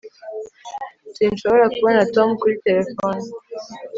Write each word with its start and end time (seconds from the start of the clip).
sinshobora 1.15 1.65
kubona 1.75 2.01
tom 2.15 2.29
kuri 2.39 2.55
terefone 2.65 3.23